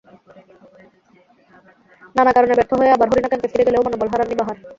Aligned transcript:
নানা 2.15 2.31
কারণে 2.33 2.53
ব্যর্থ 2.57 2.71
হয়ে 2.79 2.93
আবার 2.95 3.07
হরিণা 3.09 3.29
ক্যাম্পে 3.29 3.51
ফিরে 3.51 3.65
গেলেও 3.67 3.85
মনোবল 3.85 4.07
হারাননি 4.11 4.35
বাহার। 4.39 4.57